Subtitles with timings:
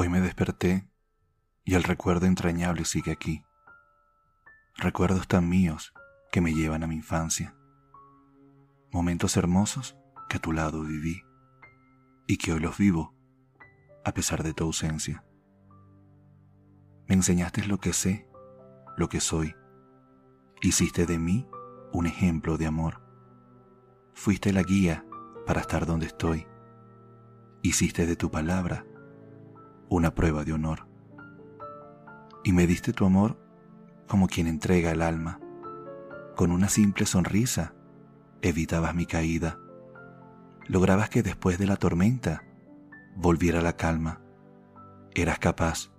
[0.00, 0.88] Hoy me desperté
[1.64, 3.42] y el recuerdo entrañable sigue aquí.
[4.76, 5.92] Recuerdos tan míos
[6.30, 7.56] que me llevan a mi infancia.
[8.92, 11.20] Momentos hermosos que a tu lado viví
[12.28, 13.12] y que hoy los vivo
[14.04, 15.24] a pesar de tu ausencia.
[17.08, 18.30] Me enseñaste lo que sé,
[18.96, 19.56] lo que soy.
[20.62, 21.48] Hiciste de mí
[21.92, 23.02] un ejemplo de amor.
[24.14, 25.04] Fuiste la guía
[25.44, 26.46] para estar donde estoy.
[27.62, 28.84] Hiciste de tu palabra
[29.88, 30.86] una prueba de honor.
[32.44, 33.36] Y me diste tu amor
[34.06, 35.40] como quien entrega el alma.
[36.36, 37.74] Con una simple sonrisa
[38.42, 39.58] evitabas mi caída.
[40.66, 42.44] Lograbas que después de la tormenta
[43.16, 44.20] volviera la calma.
[45.14, 45.90] Eras capaz,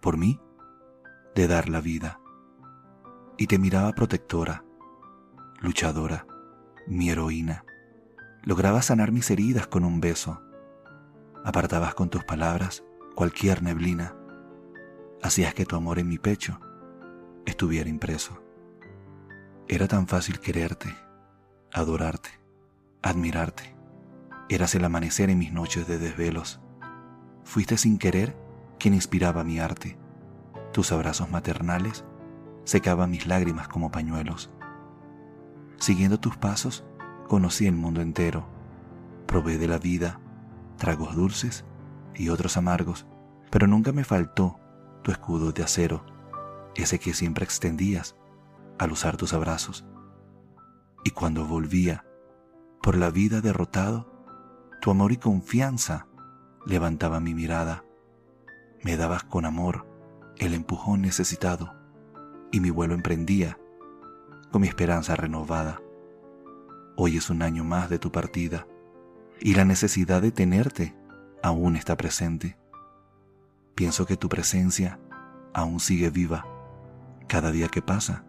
[0.00, 0.40] por mí,
[1.34, 2.20] de dar la vida.
[3.36, 4.64] Y te miraba protectora,
[5.60, 6.26] luchadora,
[6.86, 7.64] mi heroína.
[8.42, 10.42] Lograbas sanar mis heridas con un beso.
[11.44, 12.82] Apartabas con tus palabras
[13.18, 14.14] cualquier neblina,
[15.24, 16.60] hacías que tu amor en mi pecho
[17.46, 18.40] estuviera impreso.
[19.66, 20.94] Era tan fácil quererte,
[21.72, 22.30] adorarte,
[23.02, 23.74] admirarte.
[24.48, 26.60] Eras el amanecer en mis noches de desvelos.
[27.42, 28.36] Fuiste sin querer
[28.78, 29.98] quien inspiraba mi arte.
[30.72, 32.04] Tus abrazos maternales
[32.62, 34.48] secaban mis lágrimas como pañuelos.
[35.80, 36.84] Siguiendo tus pasos,
[37.26, 38.46] conocí el mundo entero.
[39.26, 40.20] Probé de la vida
[40.76, 41.64] tragos dulces
[42.18, 43.06] y otros amargos,
[43.50, 44.58] pero nunca me faltó
[45.02, 46.04] tu escudo de acero,
[46.74, 48.16] ese que siempre extendías
[48.78, 49.86] al usar tus abrazos.
[51.04, 52.04] Y cuando volvía
[52.82, 54.10] por la vida derrotado,
[54.80, 56.06] tu amor y confianza
[56.66, 57.84] levantaba mi mirada.
[58.82, 59.86] Me dabas con amor
[60.36, 61.74] el empujón necesitado
[62.52, 63.58] y mi vuelo emprendía
[64.50, 65.80] con mi esperanza renovada.
[66.96, 68.66] Hoy es un año más de tu partida
[69.40, 70.94] y la necesidad de tenerte
[71.42, 72.56] aún está presente.
[73.74, 74.98] Pienso que tu presencia
[75.54, 76.46] aún sigue viva.
[77.26, 78.24] Cada día que pasa,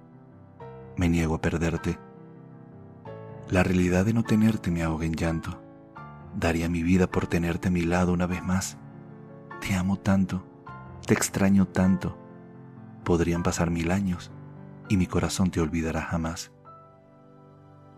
[0.98, 1.98] me niego a perderte.
[3.50, 5.62] La realidad de no tenerte me ahoga en llanto.
[6.36, 8.78] Daría mi vida por tenerte a mi lado una vez más.
[9.62, 10.46] Te amo tanto,
[11.06, 12.18] te extraño tanto.
[13.04, 14.32] Podrían pasar mil años
[14.88, 16.52] y mi corazón te olvidará jamás.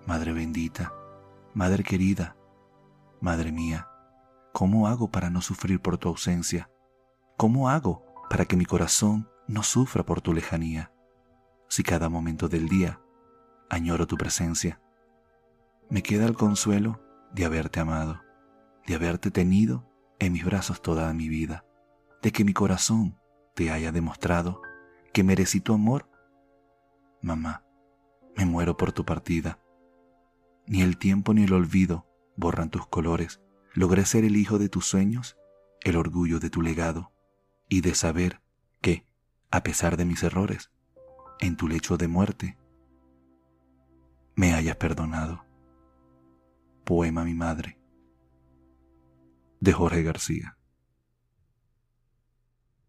[0.08, 0.94] Madre bendita,
[1.54, 2.36] Madre querida,
[3.20, 3.91] Madre mía,
[4.54, 6.70] ¿Cómo hago para no sufrir por tu ausencia?
[7.38, 10.92] ¿Cómo hago para que mi corazón no sufra por tu lejanía?
[11.70, 13.00] Si cada momento del día
[13.70, 14.82] añoro tu presencia,
[15.90, 17.02] me queda el consuelo
[17.34, 18.22] de haberte amado,
[18.86, 21.66] de haberte tenido en mis brazos toda mi vida,
[22.22, 23.18] de que mi corazón
[23.56, 24.62] te haya demostrado
[25.14, 26.10] que merecí tu amor.
[27.22, 27.64] Mamá,
[28.36, 29.60] me muero por tu partida.
[30.68, 33.42] Ni el tiempo ni el olvido borran tus colores
[33.74, 35.38] logré ser el hijo de tus sueños,
[35.82, 37.12] el orgullo de tu legado,
[37.70, 38.42] y de saber
[38.82, 39.06] que,
[39.50, 40.72] a pesar de mis errores,
[41.40, 42.58] en tu lecho de muerte,
[44.36, 45.46] me hayas perdonado.
[46.84, 47.80] Poema Mi Madre,
[49.60, 50.58] de Jorge García.